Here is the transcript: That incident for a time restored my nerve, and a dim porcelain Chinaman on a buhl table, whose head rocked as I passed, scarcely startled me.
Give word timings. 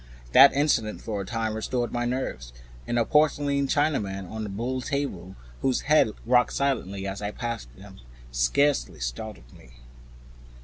That 0.31 0.51
incident 0.53 0.99
for 1.01 1.21
a 1.21 1.25
time 1.27 1.53
restored 1.53 1.91
my 1.91 2.05
nerve, 2.05 2.51
and 2.87 2.97
a 2.97 3.01
dim 3.03 3.09
porcelain 3.09 3.67
Chinaman 3.67 4.27
on 4.31 4.43
a 4.43 4.49
buhl 4.49 4.81
table, 4.81 5.35
whose 5.61 5.81
head 5.81 6.09
rocked 6.25 6.59
as 6.59 7.21
I 7.21 7.29
passed, 7.29 7.69
scarcely 8.31 8.99
startled 8.99 9.53
me. 9.55 9.73